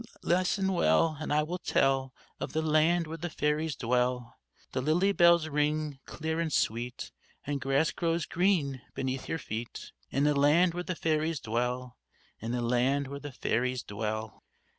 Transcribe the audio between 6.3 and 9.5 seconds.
and sweet, And grass grows green beneath your